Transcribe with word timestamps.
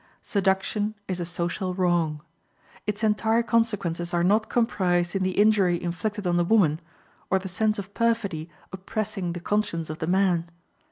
Seduction 0.23 0.95
is 1.07 1.19
a 1.19 1.25
social 1.25 1.75
wrong. 1.75 2.23
Its 2.87 3.03
entire 3.03 3.43
consequences 3.43 4.15
are 4.15 4.23
not 4.23 4.49
comprised 4.49 5.15
in 5.15 5.21
the 5.21 5.37
injury 5.39 5.79
inflicted 5.79 6.25
on 6.25 6.37
the 6.37 6.43
woman, 6.43 6.81
or 7.29 7.37
the 7.37 7.47
sense 7.47 7.77
of 7.77 7.93
perfidy 7.93 8.49
oppressing 8.71 9.33
the 9.33 9.39
conscience 9.39 9.91
of 9.91 9.99
the 9.99 10.07
man. 10.07 10.49